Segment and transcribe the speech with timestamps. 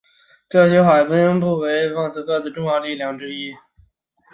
[0.49, 3.53] 这些海军步兵成为了保卫莫斯科的重要力量之一。